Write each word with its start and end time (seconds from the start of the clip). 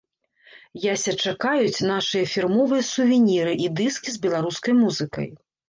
Яся 0.93 1.13
чакаюць 1.31 1.85
нашыя 1.91 2.25
фірмовыя 2.33 2.83
сувеніры 2.91 3.53
і 3.67 3.71
дыскі 3.83 4.09
з 4.17 4.25
беларускай 4.27 4.73
музыкай. 4.83 5.33